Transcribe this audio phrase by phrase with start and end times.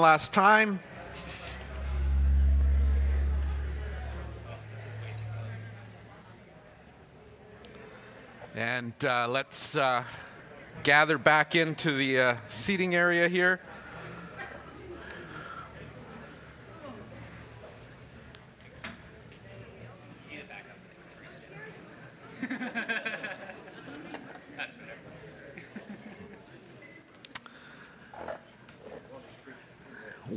[0.00, 0.80] last time.
[8.54, 10.04] And uh, let's uh,
[10.82, 13.60] gather back into the uh, seating area here.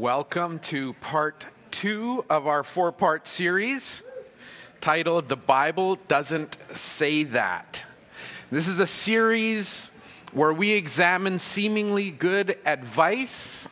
[0.04, 4.03] Welcome to part two of our four part series
[4.81, 7.81] titled The Bible Doesn't Say That.
[8.52, 9.91] This is a series
[10.34, 13.66] where we examine seemingly good advice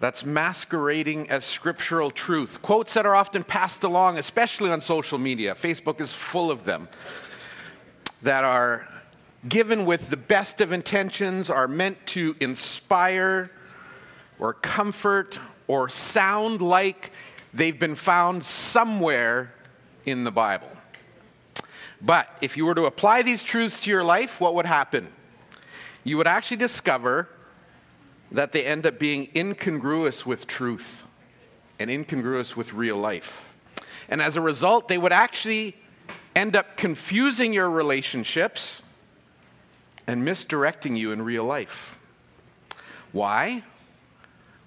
[0.00, 2.62] that's masquerading as scriptural truth.
[2.62, 5.54] Quotes that are often passed along, especially on social media.
[5.54, 6.88] Facebook is full of them,
[8.22, 8.88] that are
[9.46, 13.50] given with the best of intentions, are meant to inspire
[14.38, 17.12] or comfort or sound like
[17.52, 19.54] they've been found somewhere
[20.04, 20.68] in the Bible.
[22.00, 25.08] But if you were to apply these truths to your life, what would happen?
[26.02, 27.28] You would actually discover
[28.30, 31.02] that they end up being incongruous with truth
[31.78, 33.48] and incongruous with real life.
[34.08, 35.76] And as a result, they would actually
[36.36, 38.82] end up confusing your relationships
[40.06, 41.98] and misdirecting you in real life.
[43.12, 43.62] Why?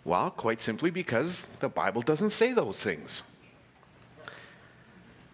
[0.07, 3.23] Well, quite simply because the Bible doesn't say those things.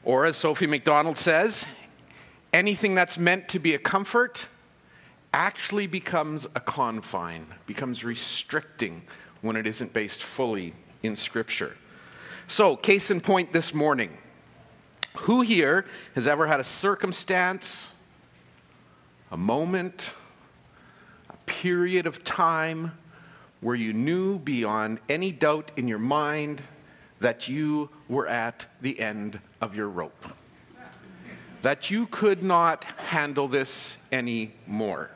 [0.04, 1.66] Or, as Sophie McDonald says,
[2.52, 4.50] anything that's meant to be a comfort
[5.32, 9.04] actually becomes a confine, becomes restricting
[9.42, 11.78] when it isn't based fully in Scripture.
[12.48, 14.18] So, case in point this morning
[15.18, 17.90] who here has ever had a circumstance,
[19.30, 20.16] a moment,
[21.30, 22.94] a period of time
[23.64, 26.62] where you knew beyond any doubt in your mind
[27.22, 30.26] that you were at the end of your rope,
[31.62, 35.10] that you could not handle this anymore.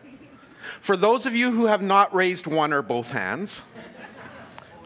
[0.82, 3.62] For those of you who have not raised one or both hands,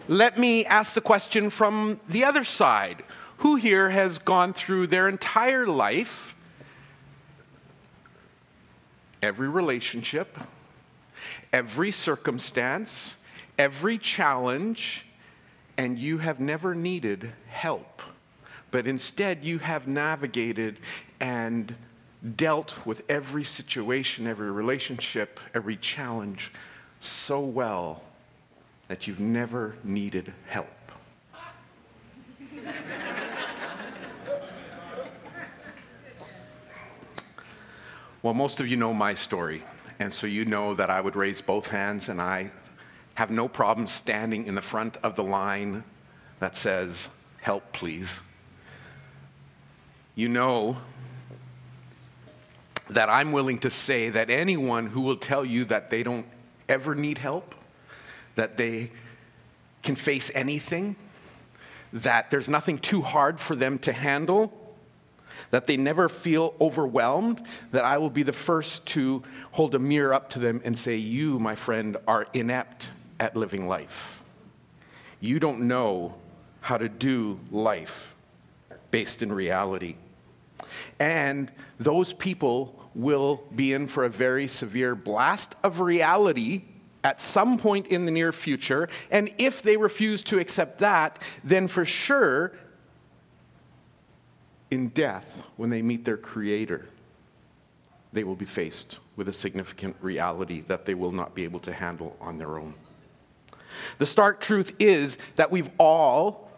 [0.08, 3.04] let me ask the question from the other side.
[3.38, 6.36] Who here has gone through their entire life,
[9.22, 10.38] every relationship,
[11.54, 13.16] every circumstance,
[13.58, 15.06] every challenge,
[15.78, 18.02] and you have never needed help.
[18.72, 20.80] But instead, you have navigated
[21.20, 21.76] and
[22.36, 26.52] dealt with every situation, every relationship, every challenge
[27.00, 28.04] so well
[28.88, 30.68] that you've never needed help.
[38.22, 39.64] well, most of you know my story,
[40.00, 42.52] and so you know that I would raise both hands and I
[43.16, 45.84] have no problem standing in the front of the line
[46.40, 47.10] that says,
[47.42, 48.20] Help, please.
[50.16, 50.78] You know
[52.90, 56.26] that I'm willing to say that anyone who will tell you that they don't
[56.68, 57.56] ever need help,
[58.36, 58.92] that they
[59.82, 60.96] can face anything,
[61.94, 64.54] that there's nothing too hard for them to handle,
[65.52, 67.42] that they never feel overwhelmed,
[67.72, 70.96] that I will be the first to hold a mirror up to them and say,
[70.96, 72.90] You, my friend, are inept
[73.22, 74.24] at living life.
[75.20, 76.16] You don't know
[76.60, 78.14] how to do life
[78.90, 79.96] based in reality.
[81.00, 86.64] And those people will be in for a very severe blast of reality
[87.04, 88.90] at some point in the near future.
[89.12, 92.54] And if they refuse to accept that, then for sure,
[94.72, 96.88] in death, when they meet their Creator,
[98.14, 101.72] they will be faced with a significant reality that they will not be able to
[101.72, 102.74] handle on their own.
[103.98, 106.50] The stark truth is that we've all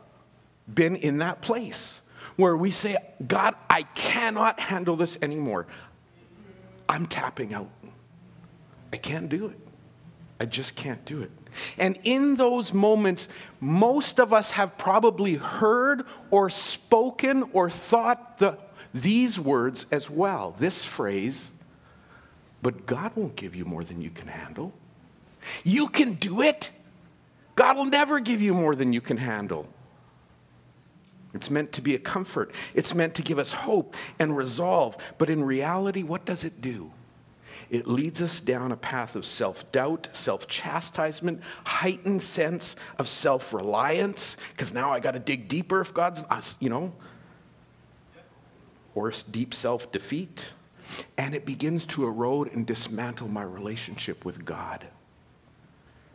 [0.71, 2.01] been in that place
[2.35, 5.67] where we say, God, I cannot handle this anymore.
[6.89, 7.69] I'm tapping out.
[8.91, 9.59] I can't do it.
[10.39, 11.31] I just can't do it.
[11.77, 13.27] And in those moments,
[13.59, 18.57] most of us have probably heard or spoken or thought the,
[18.93, 20.55] these words as well.
[20.59, 21.51] This phrase,
[22.61, 24.73] but God won't give you more than you can handle.
[25.63, 26.71] You can do it.
[27.55, 29.67] God will never give you more than you can handle.
[31.33, 32.51] It's meant to be a comfort.
[32.73, 34.97] It's meant to give us hope and resolve.
[35.17, 36.91] But in reality, what does it do?
[37.69, 43.51] It leads us down a path of self doubt, self chastisement, heightened sense of self
[43.53, 46.93] reliance, because now I got to dig deeper if God's, uh, you know,
[48.93, 50.53] or deep self defeat.
[51.17, 54.85] And it begins to erode and dismantle my relationship with God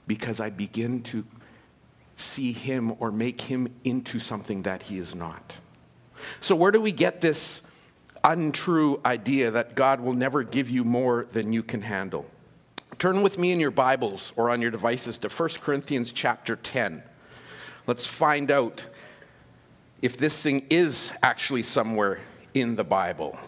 [0.09, 1.25] because I begin to
[2.17, 5.53] see him or make him into something that he is not.
[6.41, 7.63] So, where do we get this
[8.25, 12.27] untrue idea that God will never give you more than you can handle?
[12.99, 17.05] Turn with me in your Bibles or on your devices to 1 Corinthians chapter 10.
[17.87, 18.85] Let's find out
[20.03, 22.19] if this thing is actually somewhere
[22.55, 23.39] in the Bible.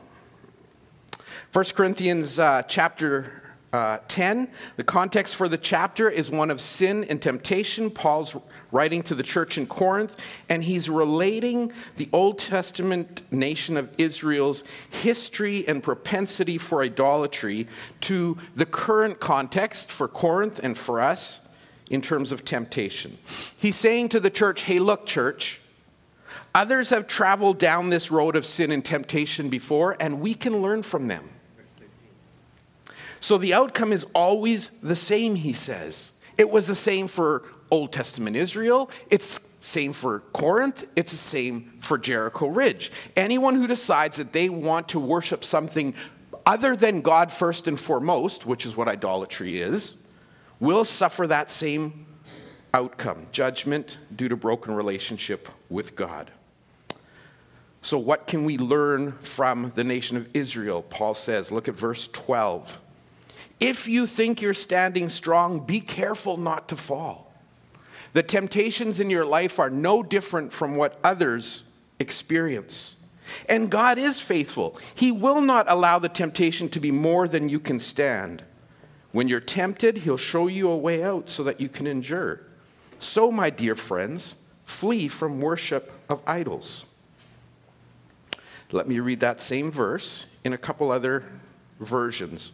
[1.52, 3.39] 1 Corinthians uh, chapter
[3.72, 7.88] uh, 10, the context for the chapter is one of sin and temptation.
[7.88, 8.37] Paul's
[8.72, 10.17] writing to the church in Corinth,
[10.49, 17.69] and he's relating the Old Testament nation of Israel's history and propensity for idolatry
[18.02, 21.40] to the current context for Corinth and for us
[21.88, 23.19] in terms of temptation.
[23.56, 25.61] He's saying to the church, hey, look, church,
[26.55, 30.82] others have traveled down this road of sin and temptation before, and we can learn
[30.82, 31.31] from them.
[33.20, 36.12] So the outcome is always the same, he says.
[36.38, 38.90] It was the same for Old Testament Israel.
[39.11, 40.87] It's same for Corinth.
[40.96, 42.90] It's the same for Jericho Ridge.
[43.14, 45.94] Anyone who decides that they want to worship something
[46.46, 49.96] other than God first and foremost, which is what idolatry is,
[50.58, 52.06] will suffer that same
[52.72, 56.31] outcome judgment due to broken relationship with God.
[57.82, 60.82] So, what can we learn from the nation of Israel?
[60.82, 62.78] Paul says, look at verse 12.
[63.60, 67.32] If you think you're standing strong, be careful not to fall.
[68.14, 71.62] The temptations in your life are no different from what others
[71.98, 72.96] experience.
[73.48, 74.76] And God is faithful.
[74.94, 78.42] He will not allow the temptation to be more than you can stand.
[79.12, 82.40] When you're tempted, He'll show you a way out so that you can endure.
[82.98, 84.34] So, my dear friends,
[84.64, 86.84] flee from worship of idols.
[88.72, 91.24] Let me read that same verse in a couple other
[91.80, 92.52] versions.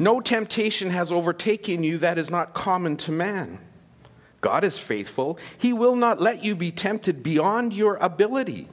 [0.00, 3.60] No temptation has overtaken you that is not common to man.
[4.40, 5.38] God is faithful.
[5.58, 8.66] He will not let you be tempted beyond your ability.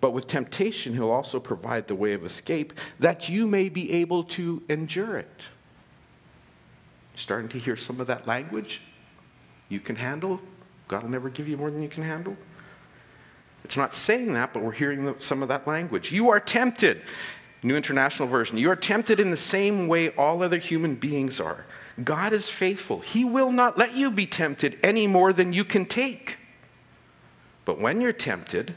[0.00, 4.22] But with temptation, He'll also provide the way of escape that you may be able
[4.24, 5.42] to endure it.
[7.16, 8.80] Starting to hear some of that language?
[9.68, 10.40] You can handle?
[10.86, 12.36] God will never give you more than you can handle?
[13.64, 16.12] It's not saying that, but we're hearing some of that language.
[16.12, 17.02] You are tempted.
[17.62, 18.58] New International Version.
[18.58, 21.66] You are tempted in the same way all other human beings are.
[22.02, 23.00] God is faithful.
[23.00, 26.38] He will not let you be tempted any more than you can take.
[27.64, 28.74] But when you're tempted,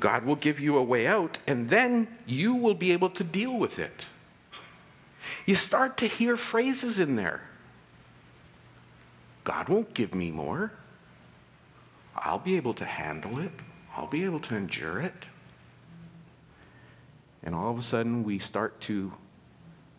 [0.00, 3.56] God will give you a way out, and then you will be able to deal
[3.56, 4.02] with it.
[5.46, 7.42] You start to hear phrases in there
[9.44, 10.72] God won't give me more.
[12.16, 13.52] I'll be able to handle it,
[13.94, 15.14] I'll be able to endure it.
[17.44, 19.12] And all of a sudden, we start to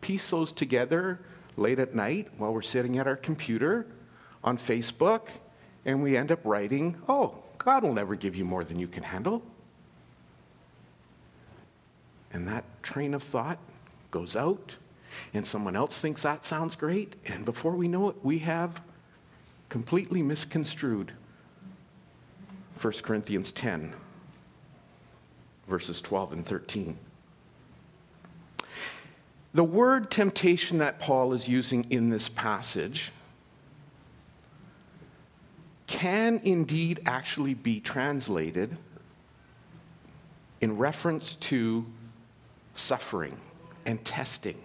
[0.01, 1.19] piece those together
[1.57, 3.85] late at night while we're sitting at our computer
[4.43, 5.29] on Facebook,
[5.85, 9.03] and we end up writing, Oh, God will never give you more than you can
[9.03, 9.43] handle.
[12.33, 13.59] And that train of thought
[14.11, 14.75] goes out,
[15.33, 18.81] and someone else thinks that sounds great, and before we know it, we have
[19.69, 21.13] completely misconstrued
[22.81, 23.93] 1 Corinthians 10,
[25.67, 26.97] verses 12 and 13.
[29.55, 33.13] The word temptation that Paul is using in this passage
[35.87, 38.75] can indeed actually be translated
[40.59, 41.85] in reference to
[42.75, 43.37] suffering
[43.85, 44.61] and testing.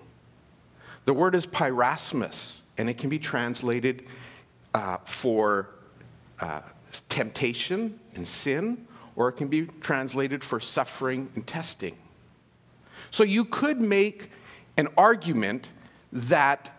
[1.05, 4.07] The word is peirasmos, and it can be translated
[4.75, 5.69] uh, for
[6.41, 6.63] uh,
[7.09, 11.97] temptation and sin, or it can be translated for suffering and testing.
[13.13, 14.31] So you could make
[14.81, 15.69] an argument
[16.13, 16.71] that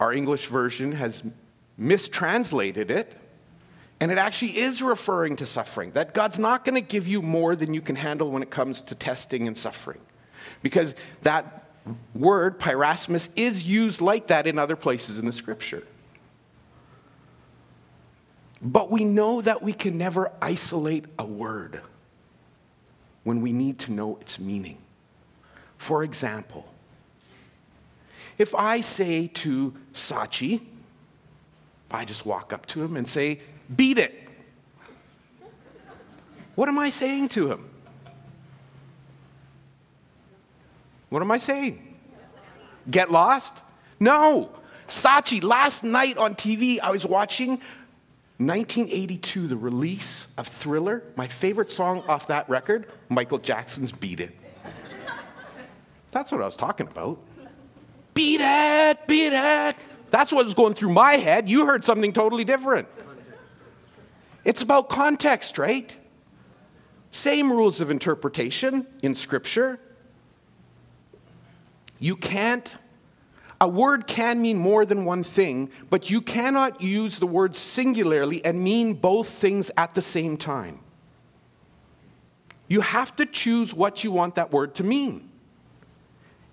[0.00, 1.22] our English version has
[1.76, 3.16] mistranslated it,
[4.00, 5.92] and it actually is referring to suffering.
[5.92, 8.80] That God's not going to give you more than you can handle when it comes
[8.82, 10.00] to testing and suffering.
[10.62, 11.64] Because that
[12.14, 15.82] word, peirasmos, is used like that in other places in the scripture.
[18.62, 21.82] But we know that we can never isolate a word
[23.24, 24.78] when we need to know its meaning.
[25.80, 26.70] For example,
[28.36, 30.60] if I say to Sachi,
[31.90, 33.40] I just walk up to him and say,
[33.74, 34.14] beat it,
[36.54, 37.70] what am I saying to him?
[41.08, 41.96] What am I saying?
[42.90, 43.54] Get lost?
[43.98, 44.50] No.
[44.86, 47.52] Sachi, last night on TV, I was watching
[48.36, 51.04] 1982, the release of Thriller.
[51.16, 54.36] My favorite song off that record, Michael Jackson's Beat It.
[56.10, 57.18] That's what I was talking about.
[58.14, 59.76] Beat it, beat it.
[60.10, 61.48] That's what was going through my head.
[61.48, 62.88] You heard something totally different.
[64.44, 65.94] It's about context, right?
[67.12, 69.78] Same rules of interpretation in Scripture.
[71.98, 72.76] You can't,
[73.60, 78.44] a word can mean more than one thing, but you cannot use the word singularly
[78.44, 80.80] and mean both things at the same time.
[82.68, 85.29] You have to choose what you want that word to mean.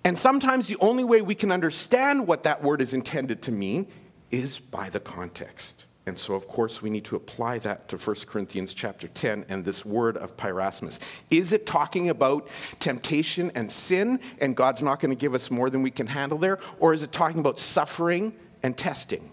[0.04, 3.88] And sometimes the only way we can understand what that word is intended to mean
[4.30, 5.84] is by the context.
[6.06, 9.62] And so, of course, we need to apply that to 1 Corinthians chapter 10 and
[9.62, 11.00] this word of peirasmos.
[11.30, 15.68] Is it talking about temptation and sin, and God's not going to give us more
[15.68, 16.60] than we can handle there?
[16.80, 19.30] Or is it talking about suffering and testing?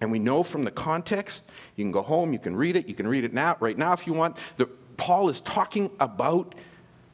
[0.00, 1.44] And we know from the context,
[1.76, 3.92] you can go home, you can read it, you can read it now, right now
[3.92, 4.38] if you want.
[4.56, 6.54] that Paul is talking about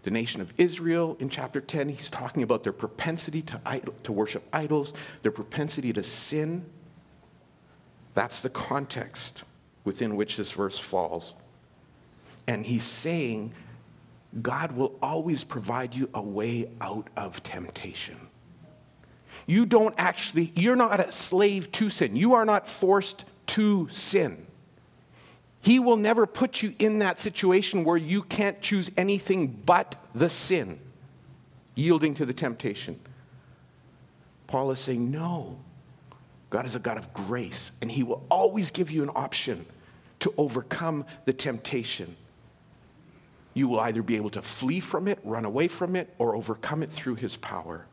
[0.03, 1.89] the nation of Israel in chapter 10.
[1.91, 4.93] He's talking about their propensity to, idol, to worship idols,
[5.23, 6.65] their propensity to sin
[8.15, 9.45] that's the context
[9.85, 11.35] within which this verse falls.
[12.47, 13.55] And he's saying,
[14.43, 18.17] God will always provide you a way out of temptation.
[19.47, 22.17] You don't actually, you're not a slave to sin.
[22.17, 24.47] You are not forced to sin.
[25.61, 30.31] He will never put you in that situation where you can't choose anything but the
[30.31, 30.81] sin,
[31.75, 32.99] yielding to the temptation.
[34.47, 35.59] Paul is saying, no,
[36.49, 39.67] God is a God of grace, and He will always give you an option
[40.21, 42.17] to overcome the temptation.
[43.55, 46.83] You will either be able to flee from it, run away from it, or overcome
[46.83, 47.87] it through His power.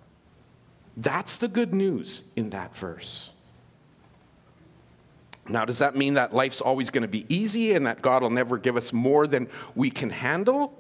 [0.96, 3.30] That's the good news in that verse.
[5.50, 8.30] Now, does that mean that life's always going to be easy and that God will
[8.30, 10.78] never give us more than we can handle?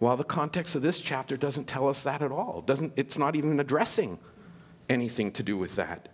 [0.00, 2.62] Well, the context of this chapter doesn't tell us that at all.
[2.62, 4.18] Doesn't, it's not even addressing
[4.88, 6.08] anything to do with that.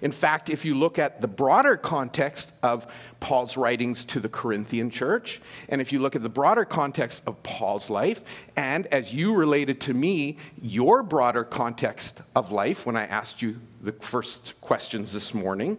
[0.00, 2.86] In fact, if you look at the broader context of
[3.20, 7.42] Paul's writings to the Corinthian church, and if you look at the broader context of
[7.42, 8.22] Paul's life,
[8.54, 13.60] and as you related to me, your broader context of life when I asked you
[13.82, 15.78] the first questions this morning,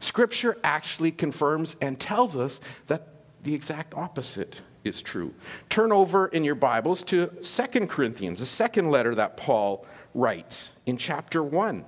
[0.00, 3.08] Scripture actually confirms and tells us that
[3.42, 5.34] the exact opposite is true.
[5.68, 10.96] Turn over in your Bibles to Second Corinthians, the second letter that Paul writes in
[10.96, 11.84] chapter 1.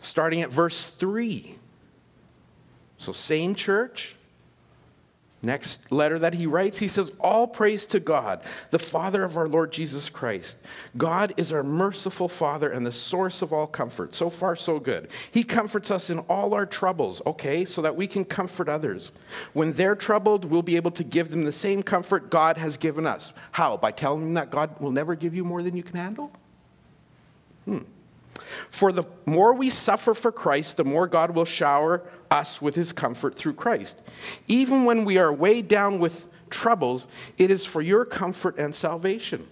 [0.00, 1.56] Starting at verse 3.
[2.98, 4.16] So, same church,
[5.44, 9.48] Next letter that he writes, he says, All praise to God, the Father of our
[9.48, 10.56] Lord Jesus Christ.
[10.96, 14.14] God is our merciful Father and the source of all comfort.
[14.14, 15.08] So far, so good.
[15.32, 19.10] He comforts us in all our troubles, okay, so that we can comfort others.
[19.52, 23.04] When they're troubled, we'll be able to give them the same comfort God has given
[23.04, 23.32] us.
[23.50, 23.76] How?
[23.76, 26.30] By telling them that God will never give you more than you can handle?
[27.64, 27.78] Hmm.
[28.70, 32.92] For the more we suffer for Christ, the more God will shower us with his
[32.92, 33.96] comfort through Christ.
[34.48, 37.06] Even when we are weighed down with troubles,
[37.38, 39.46] it is for your comfort and salvation.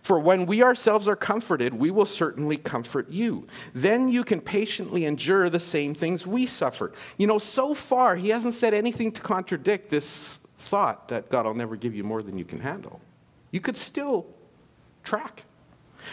[0.00, 3.46] For when we ourselves are comforted, we will certainly comfort you.
[3.74, 6.92] Then you can patiently endure the same things we suffer.
[7.18, 11.54] You know, so far, he hasn't said anything to contradict this thought that God will
[11.54, 13.00] never give you more than you can handle.
[13.50, 14.26] You could still
[15.02, 15.44] track.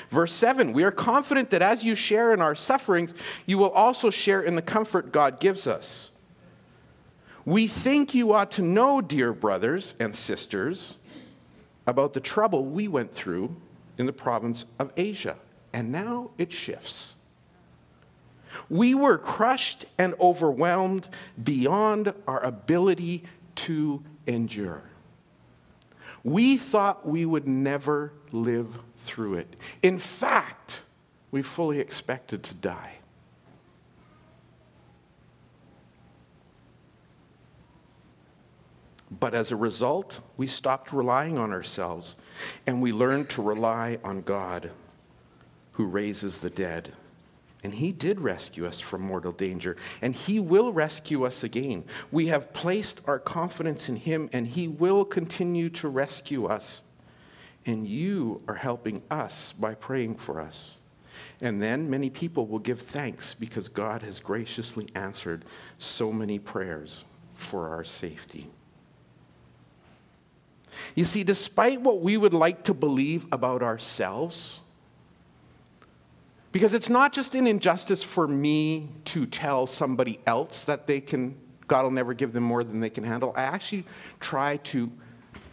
[0.10, 3.14] Verse 7 We are confident that as you share in our sufferings,
[3.46, 6.12] you will also share in the comfort God gives us.
[7.46, 10.98] We think you ought to know, dear brothers and sisters,
[11.88, 13.56] about the trouble we went through
[13.98, 15.38] in the province of Asia.
[15.74, 17.14] And now it shifts.
[18.70, 21.08] We were crushed and overwhelmed
[21.42, 23.24] beyond our ability
[23.56, 24.84] to endure.
[26.24, 29.56] We thought we would never live through it.
[29.82, 30.82] In fact,
[31.32, 32.98] we fully expected to die.
[39.20, 42.16] But as a result, we stopped relying on ourselves
[42.66, 44.72] and we learned to rely on God
[45.74, 46.94] who raises the dead.
[47.64, 51.84] And He did rescue us from mortal danger, and He will rescue us again.
[52.12, 56.82] We have placed our confidence in Him, and He will continue to rescue us.
[57.66, 60.78] And you are helping us by praying for us.
[61.42, 65.46] And then many people will give thanks because God has graciously answered
[65.78, 67.04] so many prayers
[67.36, 68.50] for our safety.
[70.96, 74.62] You see, despite what we would like to believe about ourselves,
[76.52, 81.36] because it's not just an injustice for me to tell somebody else that they can,
[81.68, 83.34] God will never give them more than they can handle.
[83.36, 83.86] I actually
[84.20, 84.92] try to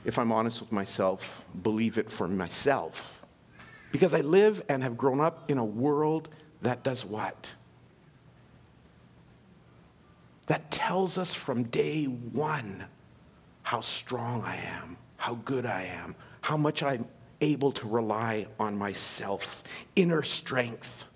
[0.04, 3.22] if I'm honest with myself, believe it for myself
[3.90, 6.28] Because I live and have grown up in a world
[6.62, 7.46] that does what?
[10.46, 12.86] That tells us from day one
[13.62, 17.06] how strong I am, how good I am, how much I'm
[17.40, 19.62] able to rely on myself,
[19.94, 21.06] inner strength.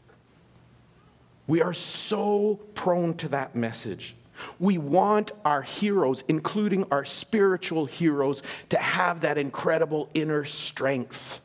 [1.47, 4.15] We are so prone to that message.
[4.59, 11.41] We want our heroes, including our spiritual heroes, to have that incredible inner strength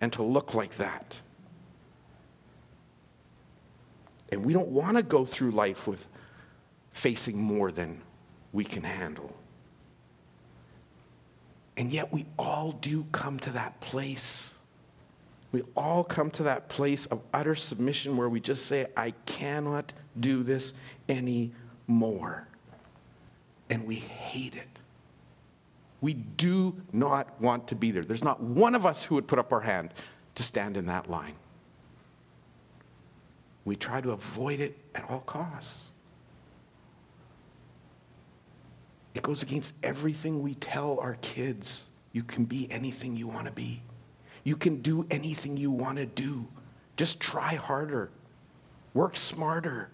[0.00, 1.16] and to look like that.
[4.30, 6.06] And we don't want to go through life with
[6.92, 8.00] facing more than
[8.52, 9.34] we can handle.
[11.76, 14.54] And yet we all do come to that place.
[15.52, 19.92] We all come to that place of utter submission where we just say, I cannot
[20.18, 20.72] do this
[21.08, 21.52] anymore.
[23.70, 24.68] And we hate it.
[26.00, 28.04] We do not want to be there.
[28.04, 29.94] There's not one of us who would put up our hand
[30.34, 31.34] to stand in that line.
[33.64, 35.84] We try to avoid it at all costs.
[39.14, 41.84] It goes against everything we tell our kids.
[42.12, 43.80] You can be anything you want to be.
[44.42, 46.46] You can do anything you want to do.
[46.96, 48.10] Just try harder.
[48.92, 49.90] Work smarter.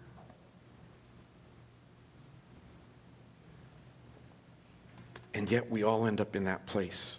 [5.35, 7.19] And yet we all end up in that place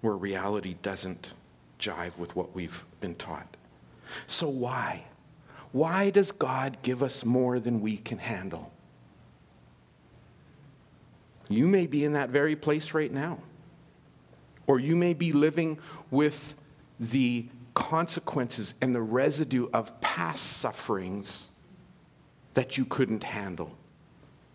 [0.00, 1.32] where reality doesn't
[1.78, 3.56] jive with what we've been taught.
[4.26, 5.04] So why?
[5.72, 8.72] Why does God give us more than we can handle?
[11.48, 13.38] You may be in that very place right now.
[14.66, 15.78] Or you may be living
[16.10, 16.54] with
[17.00, 21.48] the consequences and the residue of past sufferings
[22.54, 23.78] that you couldn't handle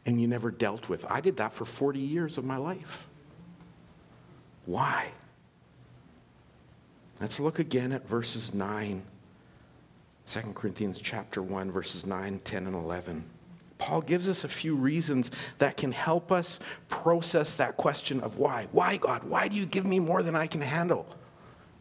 [0.06, 1.06] and you never dealt with.
[1.10, 3.08] I did that for 40 years of my life.
[4.66, 5.12] Why?
[7.22, 9.02] Let's look again at verses 9,
[10.28, 13.24] 2 Corinthians chapter 1, verses 9, 10, and 11.
[13.78, 18.68] Paul gives us a few reasons that can help us process that question of why.
[18.72, 19.24] Why, God?
[19.24, 21.06] Why do you give me more than I can handle?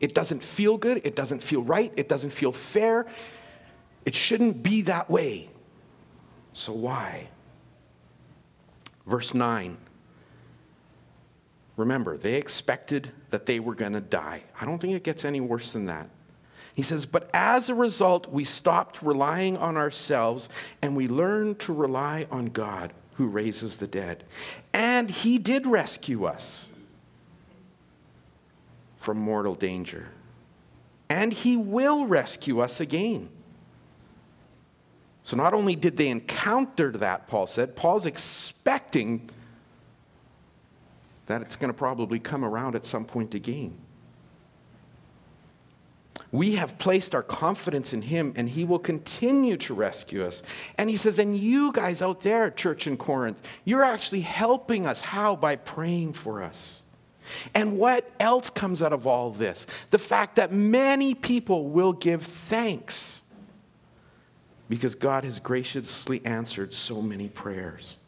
[0.00, 1.00] It doesn't feel good.
[1.04, 1.92] It doesn't feel right.
[1.96, 3.06] It doesn't feel fair.
[4.04, 5.48] It shouldn't be that way.
[6.54, 7.28] So, why?
[9.06, 9.76] Verse 9.
[11.76, 14.42] Remember, they expected that they were going to die.
[14.60, 16.10] I don't think it gets any worse than that.
[16.74, 20.48] He says, But as a result, we stopped relying on ourselves
[20.80, 24.24] and we learned to rely on God who raises the dead.
[24.72, 26.68] And He did rescue us
[28.98, 30.08] from mortal danger.
[31.08, 33.28] And He will rescue us again.
[35.24, 39.30] So not only did they encounter that, Paul said, Paul's expecting
[41.26, 43.78] that it's going to probably come around at some point again.
[46.32, 50.42] We have placed our confidence in him and he will continue to rescue us.
[50.78, 55.02] And he says, and you guys out there, church in Corinth, you're actually helping us.
[55.02, 55.36] How?
[55.36, 56.82] By praying for us.
[57.54, 59.66] And what else comes out of all this?
[59.90, 63.21] The fact that many people will give thanks
[64.72, 67.98] because God has graciously answered so many prayers.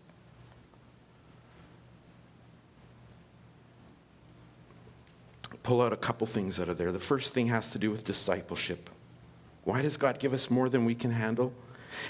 [5.63, 6.91] pull out a couple things out of there.
[6.91, 8.89] The first thing has to do with discipleship.
[9.65, 11.53] Why does God give us more than we can handle?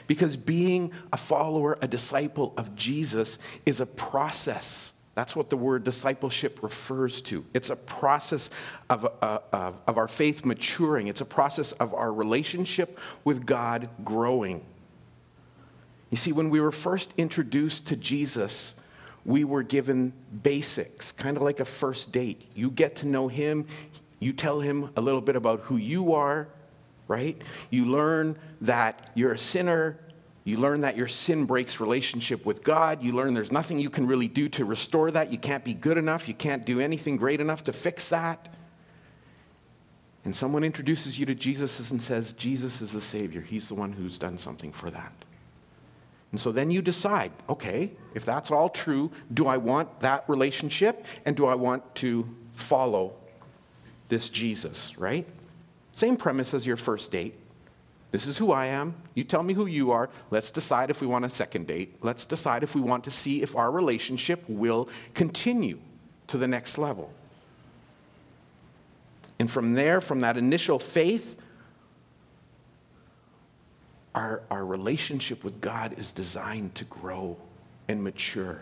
[0.07, 4.93] Because being a follower, a disciple of Jesus, is a process.
[5.15, 7.45] That's what the word discipleship refers to.
[7.55, 8.51] It's a process
[8.91, 13.89] of, uh, of, of our faith maturing, it's a process of our relationship with God
[14.05, 14.65] growing.
[16.11, 18.75] You see, when we were first introduced to Jesus,
[19.25, 22.49] we were given basics, kind of like a first date.
[22.55, 23.67] You get to know him,
[24.21, 26.49] you tell him a little bit about who you are,
[27.09, 27.41] right?
[27.71, 29.99] You learn that you're a sinner.
[30.45, 33.03] You learn that your sin breaks relationship with God.
[33.03, 35.33] You learn there's nothing you can really do to restore that.
[35.33, 36.29] You can't be good enough.
[36.29, 38.55] You can't do anything great enough to fix that.
[40.25, 43.41] And someone introduces you to Jesus and says, Jesus is the Savior.
[43.41, 45.13] He's the one who's done something for that.
[46.31, 51.07] And so then you decide okay, if that's all true, do I want that relationship
[51.25, 53.15] and do I want to follow
[54.09, 55.27] this Jesus, right?
[55.93, 57.35] Same premise as your first date.
[58.15, 58.95] This is who I am.
[59.17, 60.09] You tell me who you are.
[60.31, 61.97] Let's decide if we want a second date.
[62.01, 65.81] Let's decide if we want to see if our relationship will continue
[66.29, 67.13] to the next level.
[69.41, 71.37] And from there, from that initial faith,
[74.15, 77.37] our, our relationship with God is designed to grow
[77.89, 78.61] and mature.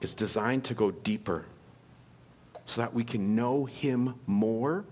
[0.00, 1.44] It's designed to go deeper.
[2.64, 4.84] so that we can know Him more,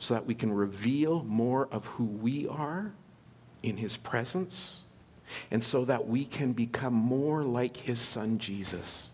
[0.00, 2.92] so that we can reveal more of who we are
[3.62, 4.80] in His presence,
[5.52, 9.10] and so that we can become more like His Son Jesus.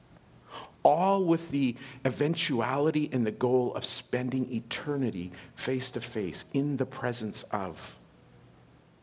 [0.83, 6.87] All with the eventuality and the goal of spending eternity face to face in the
[6.87, 7.97] presence of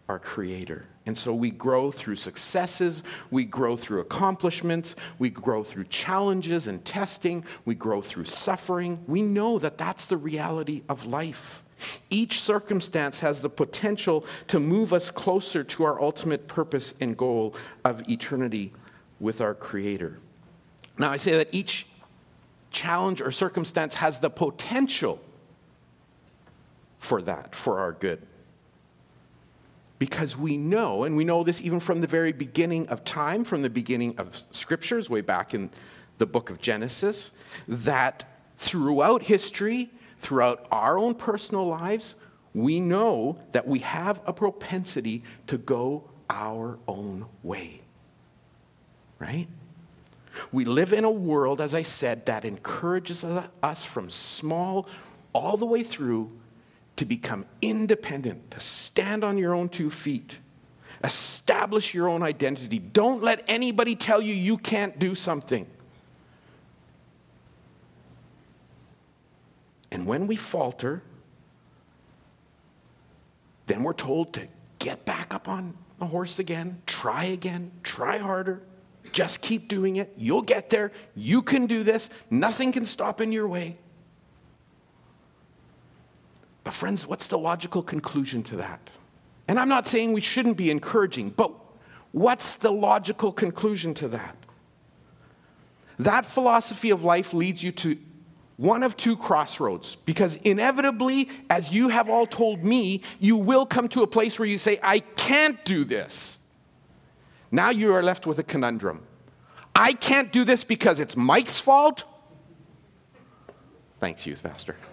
[0.08, 0.86] our Creator.
[1.06, 6.84] And so we grow through successes, we grow through accomplishments, we grow through challenges and
[6.86, 9.04] testing, we grow through suffering.
[9.08, 11.63] We know that that's the reality of life.
[12.10, 17.56] Each circumstance has the potential to move us closer to our ultimate purpose and goal
[17.84, 18.74] of eternity
[19.20, 20.20] with our Creator.
[20.98, 21.88] Now, I say that each
[22.72, 25.22] challenge or circumstance has the potential
[27.00, 28.22] for that, for our good.
[30.00, 33.62] Because we know, and we know this even from the very beginning of time, from
[33.62, 35.70] the beginning of scriptures, way back in
[36.18, 37.32] the book of Genesis,
[37.68, 38.26] that
[38.58, 39.92] throughout history,
[40.24, 42.16] throughout our own personal lives,
[42.54, 47.82] we know that we have a propensity to go our own way.
[49.20, 49.48] Right?
[50.52, 54.88] We live in a world, as I said, that encourages us from small
[55.34, 56.32] all the way through
[56.96, 60.38] to become independent, to stand on your own two feet,
[61.04, 62.80] establish your own identity.
[62.80, 65.68] Don't let anybody tell you you can't do something.
[69.94, 71.04] And when we falter,
[73.68, 74.48] then we're told to
[74.80, 78.64] get back up on the horse again, try again, try harder,
[79.12, 80.12] just keep doing it.
[80.18, 80.92] You'll get there.
[81.14, 82.10] You can do this.
[82.32, 83.78] Nothing can stop in your way.
[86.64, 88.90] But, friends, what's the logical conclusion to that?
[89.48, 91.52] And I'm not saying we shouldn't be encouraging, but
[92.14, 94.38] what's the logical conclusion to that?
[96.00, 98.00] That philosophy of life leads you to
[98.58, 103.88] one of two crossroads because inevitably, as you have all told me, you will come
[103.90, 106.40] to a place where you say, I can't do this.
[107.52, 109.04] Now you are left with a conundrum.
[109.76, 112.04] I can't do this because it's Mike's fault.
[114.00, 114.76] Thanks, youth pastor.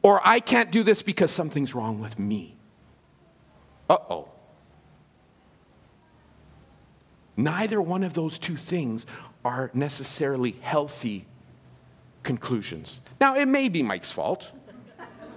[0.00, 2.56] Or I can't do this because something's wrong with me.
[3.90, 4.28] Uh oh.
[7.36, 9.04] Neither one of those two things
[9.44, 11.26] are necessarily healthy
[12.28, 13.00] conclusions.
[13.22, 14.50] Now, it may be Mike's fault.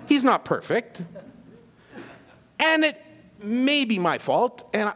[0.08, 1.01] He's not perfect.
[2.60, 3.01] And it
[3.41, 4.91] may be my fault, and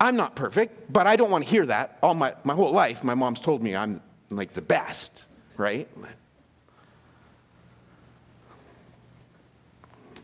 [0.00, 1.98] I, am not perfect, but I don't want to hear that.
[2.02, 5.12] All my, my whole life, my mom's told me I'm like the best,
[5.58, 5.86] right?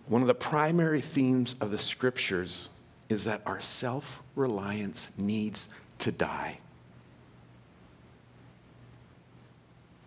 [0.08, 2.70] One of the primary themes of the scriptures
[3.10, 6.60] is that our self reliance needs to die.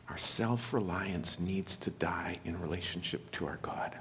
[0.10, 3.98] Our self reliance needs to die in relationship to our God.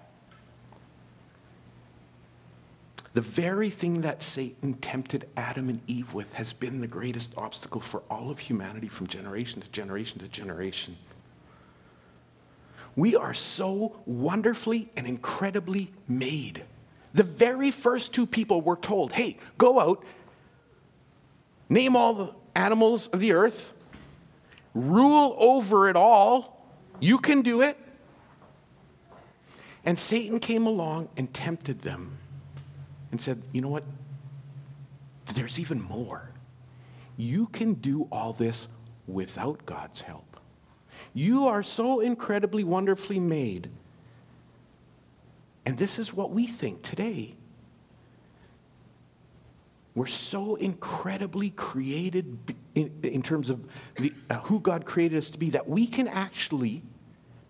[3.15, 7.81] The very thing that Satan tempted Adam and Eve with has been the greatest obstacle
[7.81, 10.97] for all of humanity from generation to generation to generation.
[12.97, 16.65] We are so wonderfully and incredibly made.
[17.15, 20.05] The very first two people were told, hey, go out,
[21.69, 23.73] name all the animals of the earth,
[24.75, 26.67] rule over it all.
[27.01, 27.77] You can do it.
[29.85, 32.19] And Satan came along and tempted them
[33.11, 33.85] and said, you know what?
[35.35, 36.31] There's even more.
[37.17, 38.69] You can do all this
[39.07, 40.41] without God's help.
[41.15, 43.71] You are so incredibly wonderfully made.
[45.65, 47.35] And this is what we think today.
[49.99, 55.39] We're so incredibly created in, in terms of the, uh, who God created us to
[55.41, 56.85] be that we can actually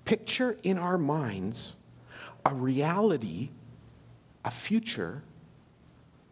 [0.07, 1.75] picture in our minds
[2.47, 3.51] a reality,
[4.47, 5.23] a future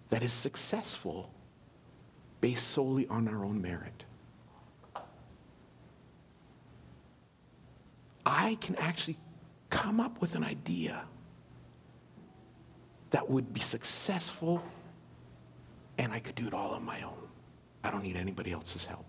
[0.09, 1.29] that is successful
[2.41, 4.05] based solely on our own merit.
[8.25, 9.19] I can actually
[9.69, 11.05] come up with an idea
[13.11, 14.63] that would be successful
[15.99, 17.29] and I could do it all on my own.
[17.83, 19.07] I don't need anybody else's help.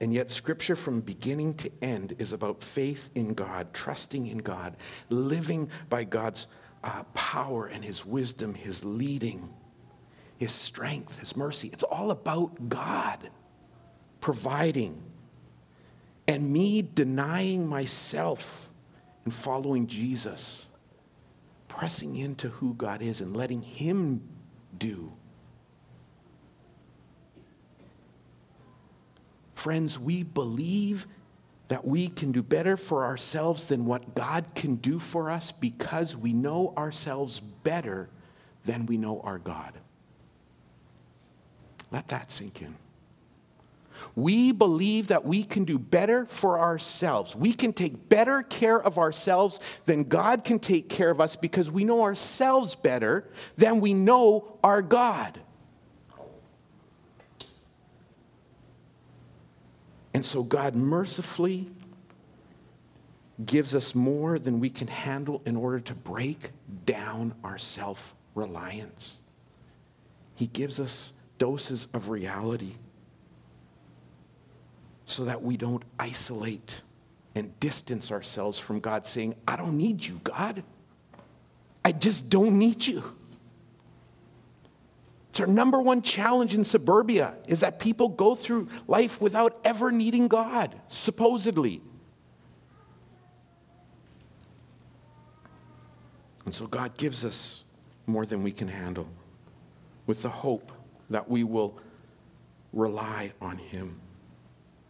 [0.00, 4.76] And yet, Scripture from beginning to end is about faith in God, trusting in God,
[5.08, 6.46] living by God's
[6.84, 9.52] uh, power and His wisdom, His leading,
[10.36, 11.68] His strength, His mercy.
[11.72, 13.30] It's all about God
[14.20, 15.02] providing
[16.28, 18.68] and me denying myself
[19.24, 20.66] and following Jesus,
[21.78, 24.20] pressing into who God is and letting Him
[24.76, 25.12] do.
[29.54, 31.06] Friends, we believe
[31.68, 36.16] that we can do better for ourselves than what God can do for us because
[36.16, 38.08] we know ourselves better
[38.64, 39.74] than we know our God.
[41.92, 42.74] Let that sink in.
[44.14, 47.36] We believe that we can do better for ourselves.
[47.36, 51.70] We can take better care of ourselves than God can take care of us because
[51.70, 55.40] we know ourselves better than we know our God.
[60.14, 61.70] And so God mercifully
[63.44, 66.50] gives us more than we can handle in order to break
[66.84, 69.18] down our self reliance.
[70.34, 72.74] He gives us doses of reality
[75.08, 76.82] so that we don't isolate
[77.34, 80.62] and distance ourselves from God, saying, I don't need you, God.
[81.82, 83.02] I just don't need you.
[85.30, 89.90] It's our number one challenge in suburbia is that people go through life without ever
[89.90, 91.80] needing God, supposedly.
[96.44, 97.64] And so God gives us
[98.06, 99.08] more than we can handle
[100.06, 100.70] with the hope
[101.08, 101.78] that we will
[102.74, 104.02] rely on Him.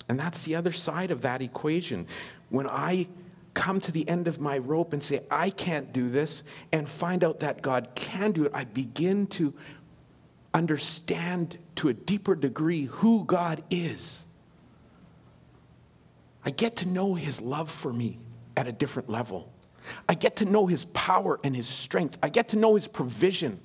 [0.08, 2.06] And that's the other side of that equation.
[2.48, 3.08] When I
[3.54, 6.42] come to the end of my rope and say, I can't do this,
[6.72, 9.52] and find out that God can do it, I begin to
[10.54, 14.24] understand to a deeper degree who God is.
[16.44, 18.18] I get to know His love for me
[18.56, 19.52] at a different level.
[20.08, 22.18] I get to know his power and his strength.
[22.22, 23.60] I get to know his provision.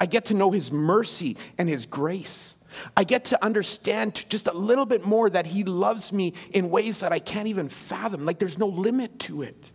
[0.00, 2.56] I get to know his mercy and his grace.
[2.96, 7.00] I get to understand just a little bit more that he loves me in ways
[7.00, 8.24] that I can't even fathom.
[8.24, 9.70] Like there's no limit to it.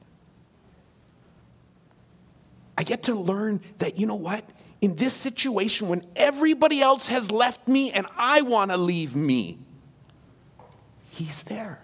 [2.77, 4.43] I get to learn that, you know what?
[4.81, 9.59] In this situation, when everybody else has left me and I want to leave me,
[11.11, 11.81] he's there.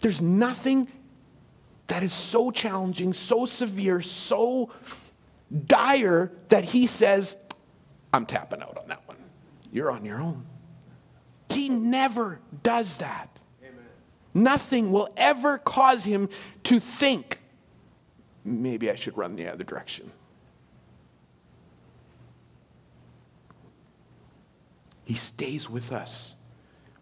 [0.00, 0.88] There's nothing
[1.86, 4.70] that is so challenging, so severe, so
[5.66, 7.38] dire that he says,
[8.12, 9.05] I'm tapping out on that.
[9.72, 10.46] You're on your own.
[11.50, 13.38] He never does that.
[13.62, 13.84] Amen.
[14.34, 16.28] Nothing will ever cause him
[16.64, 17.40] to think,
[18.44, 20.10] maybe I should run the other direction.
[25.04, 26.34] He stays with us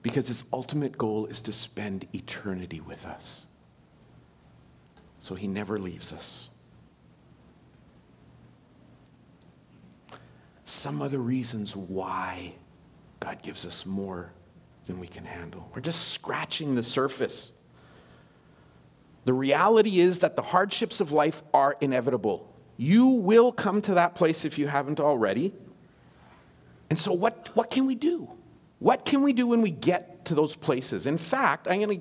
[0.03, 3.47] because his ultimate goal is to spend eternity with us.
[5.21, 6.51] So he never leaves us.
[10.65, 12.55] Some other reasons why
[13.21, 14.33] God gives us more
[14.87, 15.71] than we can handle.
[15.75, 17.53] We're just scratching the surface.
[19.25, 22.51] The reality is that the hardships of life are inevitable.
[22.77, 25.55] You will come to that place if you haven't already.
[26.91, 28.31] And so, what, what can we do?
[28.79, 31.07] What can we do when we get to those places?
[31.07, 32.01] In fact, I'm to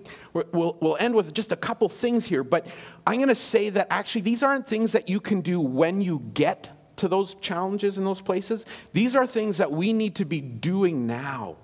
[0.52, 2.67] we'll, we'll end with just a couple things here, but
[3.08, 6.19] I'm going to say that actually these aren't things that you can do when you
[6.34, 8.65] get to those challenges in those places.
[8.93, 11.58] These are things that we need to be doing now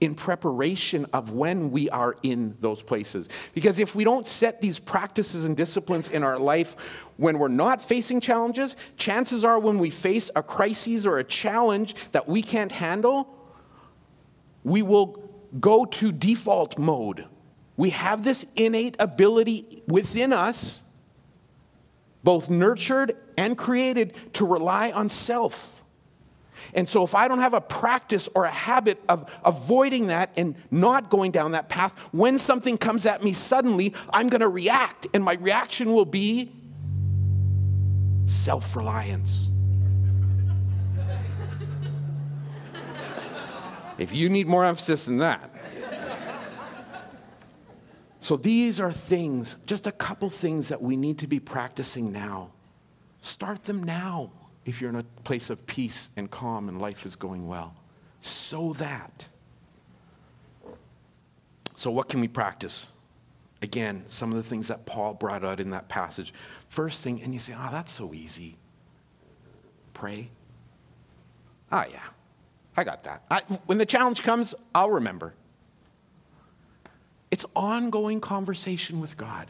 [0.00, 3.28] in preparation of when we are in those places.
[3.54, 6.76] Because if we don't set these practices and disciplines in our life
[7.16, 11.94] when we're not facing challenges, chances are when we face a crisis or a challenge
[12.12, 13.34] that we can't handle,
[14.62, 17.26] we will go to default mode.
[17.76, 20.82] We have this innate ability within us,
[22.24, 25.82] both nurtured and created, to rely on self.
[26.72, 30.56] And so, if I don't have a practice or a habit of avoiding that and
[30.70, 35.06] not going down that path, when something comes at me suddenly, I'm going to react.
[35.14, 36.50] And my reaction will be
[38.26, 39.50] self reliance.
[43.96, 45.53] If you need more emphasis than that.
[48.24, 52.52] So these are things, just a couple things that we need to be practicing now.
[53.20, 54.30] Start them now
[54.64, 57.74] if you're in a place of peace and calm and life is going well.
[58.22, 59.28] So that.
[61.76, 62.86] So, what can we practice?
[63.60, 66.32] Again, some of the things that Paul brought out in that passage.
[66.70, 68.56] First thing, and you say, oh, that's so easy.
[69.92, 70.30] Pray.
[71.70, 72.00] Ah, oh, yeah.
[72.74, 73.22] I got that.
[73.30, 75.34] I, when the challenge comes, I'll remember.
[77.34, 79.48] It's ongoing conversation with God.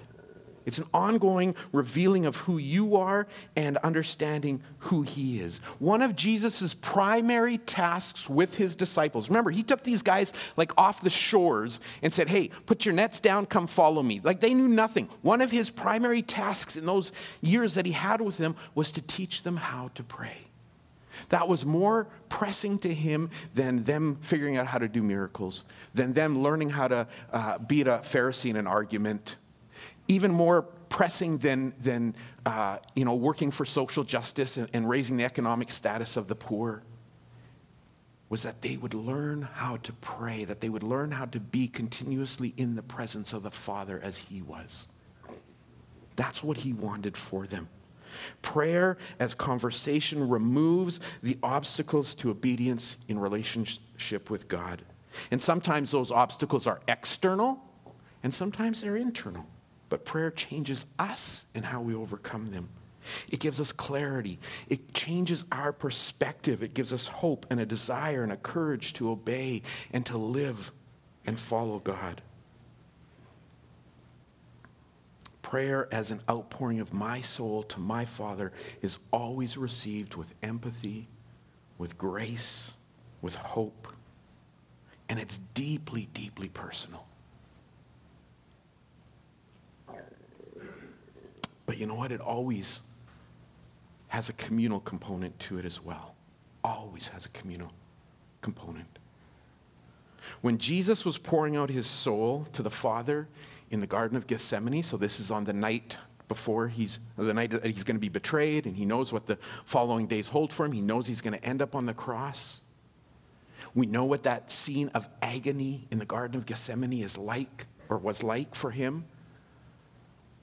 [0.65, 5.59] It's an ongoing revealing of who you are and understanding who he is.
[5.81, 11.03] One of Jesus' primary tasks with his disciples, remember, he took these guys like off
[11.03, 14.19] the shores and said, Hey, put your nets down, come follow me.
[14.25, 15.11] Like they knew nothing.
[15.21, 19.03] One of his primary tasks in those years that he had with them was to
[19.03, 20.39] teach them how to pray.
[21.29, 26.13] That was more pressing to him than them figuring out how to do miracles, than
[26.13, 29.37] them learning how to uh, beat a Pharisee in an argument,
[30.09, 32.15] even more pressing than, than
[32.47, 36.35] uh, you know, working for social justice and, and raising the economic status of the
[36.35, 36.83] poor
[38.29, 41.69] was that they would learn how to pray, that they would learn how to be
[41.69, 44.89] continuously in the presence of the Father as he was.
[46.17, 47.69] That's what he wanted for them.
[48.43, 54.83] Prayer as conversation removes the obstacles to obedience in relationship with God.
[55.31, 57.63] And sometimes those obstacles are external,
[58.23, 59.47] and sometimes they're internal.
[59.89, 62.69] But prayer changes us and how we overcome them.
[63.29, 64.39] It gives us clarity.
[64.69, 66.63] It changes our perspective.
[66.63, 70.73] It gives us hope and a desire and a courage to obey and to live
[71.27, 72.23] and follow God.
[75.55, 78.51] Prayer as an outpouring of my soul to my Father
[78.83, 81.07] is always received with empathy,
[81.79, 82.75] with grace,
[83.23, 83.87] with hope.
[85.09, 87.07] And it's deeply, deeply personal.
[91.67, 92.11] But you know what?
[92.11, 92.81] It always
[94.09, 96.17] has a communal component to it as well.
[96.65, 97.71] Always has a communal
[98.41, 98.99] component.
[100.41, 103.29] When Jesus was pouring out his soul to the Father,
[103.71, 104.83] in the Garden of Gethsemane.
[104.83, 105.97] So this is on the night
[106.29, 109.39] before he's the night that he's going to be betrayed, and he knows what the
[109.65, 110.73] following days hold for him.
[110.73, 112.61] He knows he's going to end up on the cross.
[113.75, 117.99] We know what that scene of agony in the Garden of Gethsemane is like, or
[117.99, 119.05] was like for him.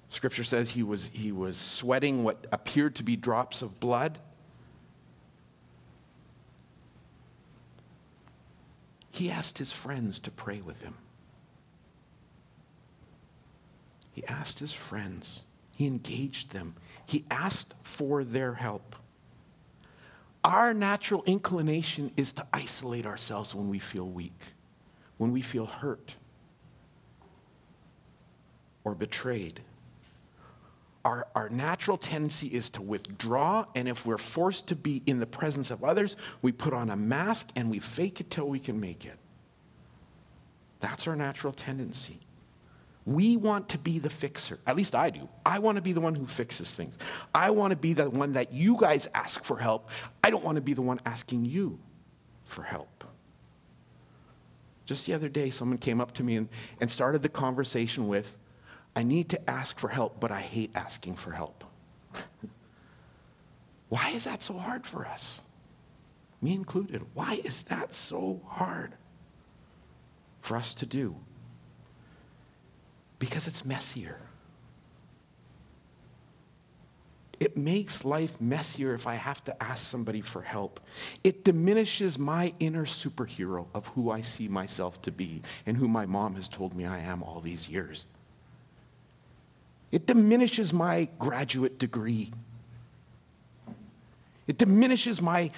[0.10, 4.20] Scripture says he was, he was sweating what appeared to be drops of blood.
[9.10, 10.96] He asked his friends to pray with him.
[14.12, 15.44] He asked his friends,
[15.76, 18.96] he engaged them, he asked for their help.
[20.44, 24.54] Our natural inclination is to isolate ourselves when we feel weak,
[25.18, 26.16] when we feel hurt
[28.84, 29.62] or betrayed.
[31.06, 35.26] Our, our natural tendency is to withdraw, and if we're forced to be in the
[35.26, 38.80] presence of others, we put on a mask and we fake it till we can
[38.80, 39.18] make it.
[40.80, 42.20] That's our natural tendency.
[43.06, 44.60] We want to be the fixer.
[44.68, 45.28] At least I do.
[45.46, 46.98] I want to be the one who fixes things.
[47.34, 49.90] I want to be the one that you guys ask for help.
[50.24, 51.80] I don't want to be the one asking you
[52.46, 53.04] for help.
[54.86, 58.38] Just the other day, someone came up to me and, and started the conversation with,
[58.96, 61.64] I need to ask for help, but I hate asking for help.
[63.90, 65.40] Why is that so hard for us?
[66.42, 67.04] Me included.
[67.14, 68.94] Why is that so hard
[70.42, 71.16] for us to do?
[73.22, 74.18] Because it's messier.
[77.40, 80.80] It makes life messier if I have to ask somebody for help.
[81.24, 86.08] It diminishes my inner superhero of who I see myself to be and who my
[86.08, 88.08] mom has told me I am all these years.
[89.92, 92.32] It diminishes my graduate degree.
[94.48, 95.52] It diminishes my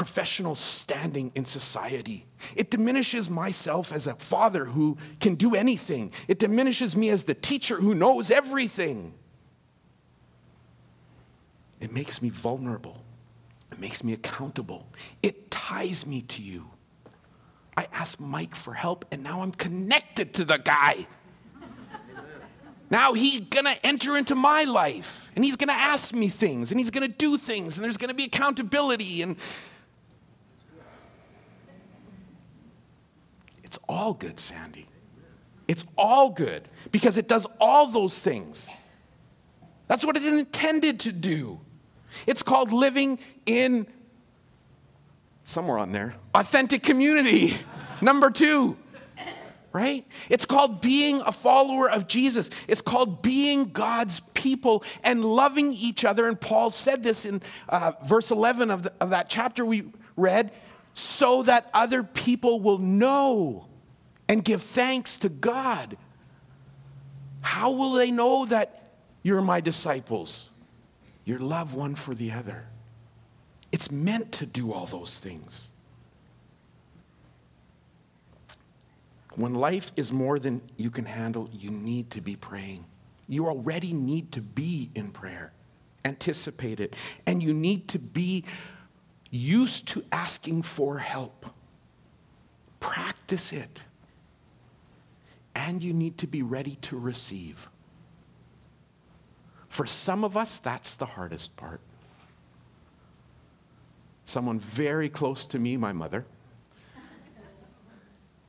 [0.00, 2.24] professional standing in society.
[2.56, 6.10] It diminishes myself as a father who can do anything.
[6.26, 9.12] It diminishes me as the teacher who knows everything.
[11.80, 13.04] It makes me vulnerable.
[13.70, 14.86] It makes me accountable.
[15.22, 16.70] It ties me to you.
[17.76, 21.06] I asked Mike for help, and now I'm connected to the guy.
[22.88, 26.90] Now he's gonna enter into my life and he's gonna ask me things and he's
[26.90, 29.36] gonna do things and there's gonna be accountability and
[33.90, 34.86] all good, Sandy.
[35.66, 38.68] It's all good because it does all those things.
[39.88, 41.60] That's what it's intended to do.
[42.26, 43.86] It's called living in
[45.44, 47.54] somewhere on there authentic community.
[48.00, 48.76] Number two,
[49.72, 50.06] right?
[50.28, 52.48] It's called being a follower of Jesus.
[52.68, 56.28] It's called being God's people and loving each other.
[56.28, 59.84] And Paul said this in uh, verse 11 of, the, of that chapter we
[60.16, 60.52] read
[60.94, 63.66] so that other people will know
[64.30, 65.96] and give thanks to God.
[67.40, 68.92] How will they know that
[69.24, 70.50] you're my disciples?
[71.24, 72.66] Your love one for the other.
[73.72, 75.68] It's meant to do all those things.
[79.34, 82.84] When life is more than you can handle, you need to be praying.
[83.26, 85.52] You already need to be in prayer.
[86.04, 86.94] Anticipate it.
[87.26, 88.44] And you need to be
[89.32, 91.46] used to asking for help.
[92.78, 93.80] Practice it.
[95.60, 97.68] And you need to be ready to receive.
[99.68, 101.82] For some of us, that's the hardest part.
[104.24, 106.24] someone very close to me, my mother,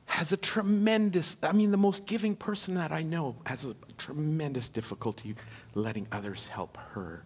[0.06, 4.68] has a tremendous, I mean, the most giving person that I know has a tremendous
[4.68, 5.34] difficulty
[5.74, 7.24] letting others help her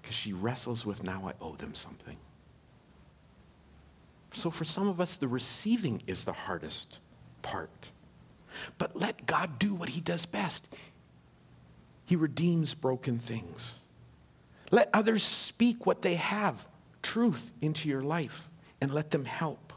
[0.00, 2.16] because she wrestles with now I owe them something.
[4.32, 6.98] So for some of us, the receiving is the hardest
[7.42, 7.90] part.
[8.78, 10.68] But let God do what he does best.
[12.06, 13.76] He redeems broken things.
[14.70, 16.66] Let others speak what they have,
[17.02, 18.48] truth, into your life,
[18.80, 19.72] and let them help.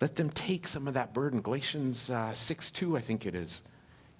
[0.00, 1.42] Let them take some of that burden.
[1.42, 3.62] Galatians uh, 6 2, I think it is.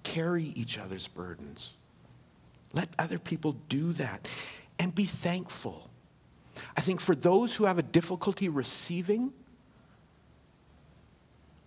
[0.03, 1.73] Carry each other's burdens.
[2.73, 4.27] Let other people do that
[4.79, 5.89] and be thankful.
[6.75, 9.33] I think for those who have a difficulty receiving,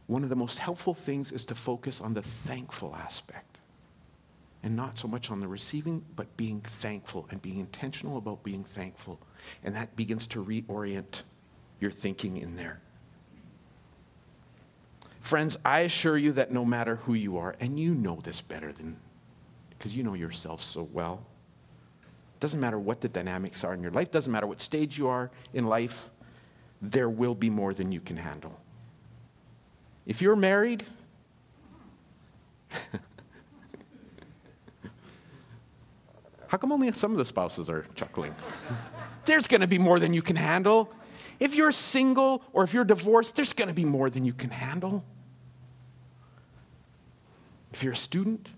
[0.07, 3.59] one of the most helpful things is to focus on the thankful aspect
[4.63, 8.65] and not so much on the receiving, but being thankful and being intentional about being
[8.65, 9.21] thankful.
[9.63, 11.23] And that begins to reorient
[11.81, 12.81] your thinking in there.
[15.21, 18.73] Friends, I assure you that no matter who you are, and you know this better
[18.73, 18.97] than,
[19.71, 21.25] because you know yourself so well,
[22.41, 25.31] doesn't matter what the dynamics are in your life, doesn't matter what stage you are
[25.53, 26.11] in life,
[26.81, 28.59] there will be more than you can handle.
[30.07, 30.85] If you're married,
[36.49, 38.35] how come only some of the spouses are chuckling?
[39.25, 40.93] there's going to be more than you can handle.
[41.41, 44.51] If you're single or if you're divorced, there's going to be more than you can
[44.51, 45.05] handle.
[47.73, 48.51] If you're a student,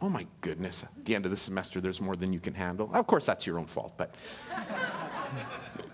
[0.00, 2.90] oh my goodness, at the end of the semester, there's more than you can handle.
[2.92, 4.14] Of course, that's your own fault, but.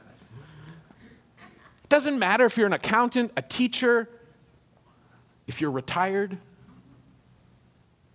[1.93, 4.09] it doesn't matter if you're an accountant, a teacher,
[5.47, 6.39] if you're retired,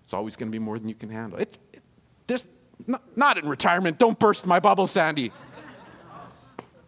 [0.03, 1.37] it's always going to be more than you can handle.
[1.37, 1.83] It, it,
[2.25, 2.47] there's
[2.87, 3.99] not, not in retirement.
[3.99, 5.31] Don't burst my bubble, Sandy.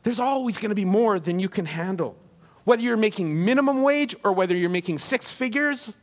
[0.02, 2.18] There's always going to be more than you can handle.
[2.64, 5.94] Whether you're making minimum wage or whether you're making six figures,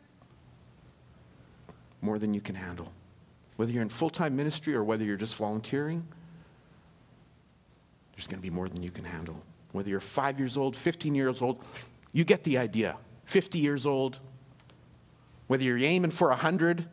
[2.00, 2.92] more than you can handle.
[3.56, 6.06] Whether you're in full time ministry or whether you're just volunteering,
[8.14, 9.42] there's going to be more than you can handle.
[9.76, 11.62] Whether you're five years old, 15 years old,
[12.12, 12.96] you get the idea.
[13.26, 14.18] 50 years old,
[15.48, 16.88] whether you're aiming for 100.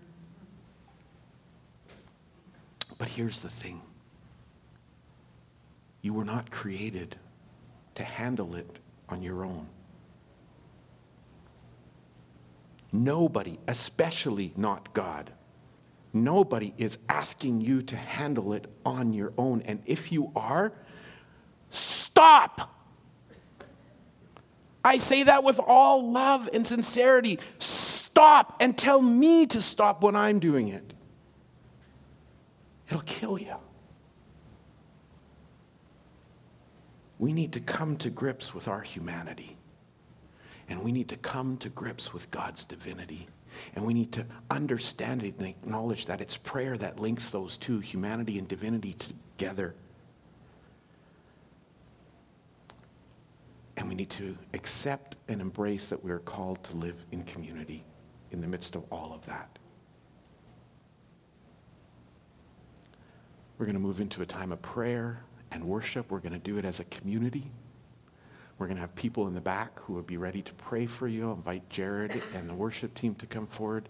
[2.98, 3.82] But here's the thing
[6.02, 7.16] you were not created
[7.96, 9.68] to handle it on your own.
[12.92, 15.32] Nobody, especially not God,
[16.12, 19.62] nobody is asking you to handle it on your own.
[19.62, 20.74] And if you are,
[21.70, 22.73] stop.
[24.84, 27.40] I say that with all love and sincerity.
[27.60, 30.94] Stop and tell me to stop when I'm doing it.
[32.88, 33.56] It'll kill you.
[37.18, 39.58] We need to come to grips with our humanity.
[40.68, 43.28] And we need to come to grips with God's divinity.
[43.76, 47.80] And we need to understand it and acknowledge that it's prayer that links those two,
[47.80, 48.96] humanity and divinity,
[49.38, 49.76] together.
[53.78, 57.84] And we need to accept and embrace that we are called to live in community
[58.32, 59.58] in the midst of all of that.
[63.58, 66.12] We're going to move into a time of prayer and worship.
[66.12, 67.50] We're going to do it as a community.
[68.58, 71.08] We're going to have people in the back who will be ready to pray for
[71.08, 71.28] you.
[71.28, 73.90] I'll invite Jared and the worship team to come forward.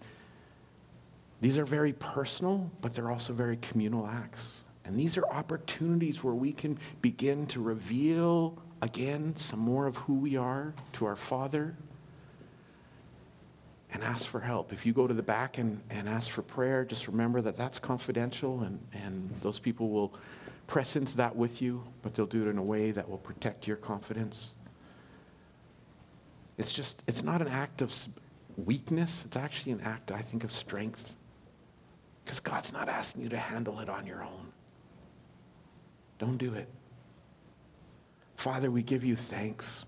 [1.40, 4.60] These are very personal, but they're also very communal acts.
[4.84, 10.14] And these are opportunities where we can begin to reveal again some more of who
[10.14, 11.76] we are to our Father
[13.92, 14.72] and ask for help.
[14.72, 17.78] If you go to the back and, and ask for prayer, just remember that that's
[17.78, 20.12] confidential and, and those people will
[20.66, 23.66] press into that with you, but they'll do it in a way that will protect
[23.66, 24.52] your confidence.
[26.58, 27.94] It's just, it's not an act of
[28.56, 29.24] weakness.
[29.24, 31.14] It's actually an act, I think, of strength.
[32.24, 34.52] Because God's not asking you to handle it on your own.
[36.18, 36.68] Don't do it.
[38.36, 39.84] Father, we give you thanks.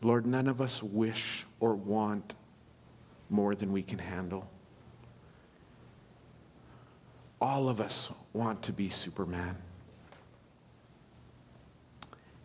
[0.00, 2.34] Lord, none of us wish or want
[3.30, 4.50] more than we can handle.
[7.40, 9.56] All of us want to be Superman.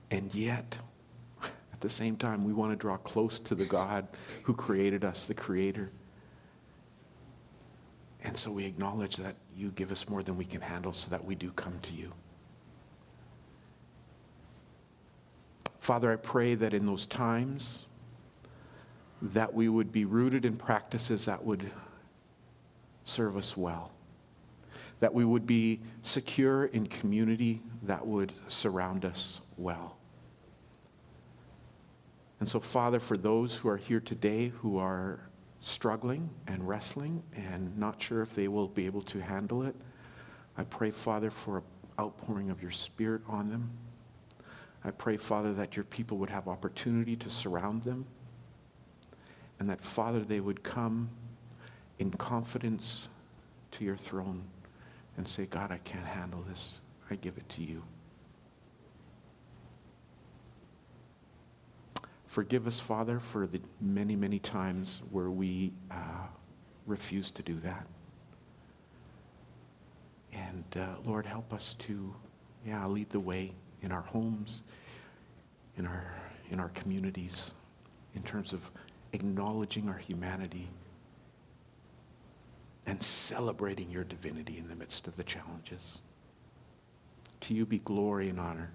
[0.10, 0.78] And yet,
[1.44, 4.08] at the same time, we want to draw close to the God
[4.44, 5.92] who created us, the Creator.
[8.24, 11.24] And so we acknowledge that you give us more than we can handle so that
[11.24, 12.12] we do come to you.
[15.80, 17.86] Father, I pray that in those times
[19.22, 21.72] that we would be rooted in practices that would
[23.06, 23.92] serve us well.
[25.00, 29.96] That we would be secure in community that would surround us well.
[32.40, 35.27] And so, Father, for those who are here today who are
[35.60, 39.76] struggling and wrestling and not sure if they will be able to handle it,
[40.58, 41.64] I pray, Father, for an
[42.00, 43.70] outpouring of your Spirit on them.
[44.84, 48.06] I pray, Father, that your people would have opportunity to surround them
[49.60, 51.10] and that, Father, they would come
[52.00, 53.08] in confidence
[53.72, 54.44] to your throne
[55.18, 56.80] and say, God, I can't handle this.
[57.10, 57.84] I give it to you.
[62.38, 66.28] Forgive us, Father, for the many, many times where we uh,
[66.86, 67.88] refuse to do that.
[70.32, 72.14] And uh, Lord, help us to,
[72.64, 74.62] yeah, lead the way in our homes,
[75.80, 76.14] in our,
[76.52, 77.54] in our communities,
[78.14, 78.62] in terms of
[79.14, 80.68] acknowledging our humanity
[82.86, 85.98] and celebrating your divinity in the midst of the challenges.
[87.42, 88.70] To you be glory and honor.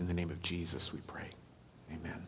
[0.00, 1.30] In the name of Jesus, we pray.
[1.92, 2.26] Amen.